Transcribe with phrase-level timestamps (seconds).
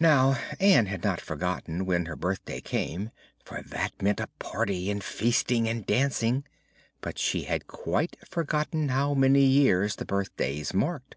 [0.00, 3.10] Now, Ann had not forgotten when her birthday came,
[3.44, 6.44] for that meant a party and feasting and dancing,
[7.02, 11.16] but she had quite forgotten how many years the birthdays marked.